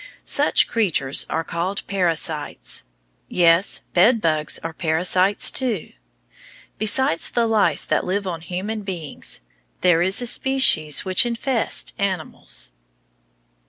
[0.25, 2.85] Such creatures are called parasites.
[3.27, 5.91] Yes, bed bugs are parasites too.
[6.79, 9.41] Besides the lice that live on human beings,
[9.81, 12.71] there are species that infest animals.